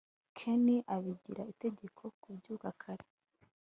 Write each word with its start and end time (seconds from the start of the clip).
ken 0.37 0.65
abigira 0.95 1.43
itegeko 1.53 2.03
kubyuka 2.21 2.67
kare 2.81 3.05